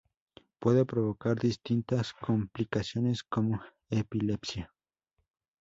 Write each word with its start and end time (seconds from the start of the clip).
Puede 0.57 0.83
provocar 0.83 1.37
distintas 1.37 2.11
complicaciones 2.13 3.21
como 3.21 3.61
epilepsia. 3.91 4.73